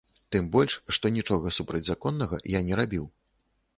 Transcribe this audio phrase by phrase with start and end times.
[0.35, 3.05] Тым больш, што нічога супрацьзаконнага я не рабіў.